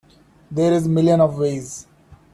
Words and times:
There's 0.49 0.87
millions 0.87 1.21
of 1.21 1.37
ways. 1.37 1.85